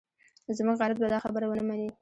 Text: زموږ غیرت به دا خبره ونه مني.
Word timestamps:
زموږ 0.57 0.75
غیرت 0.81 0.97
به 1.01 1.07
دا 1.13 1.19
خبره 1.25 1.45
ونه 1.47 1.63
مني. 1.69 1.87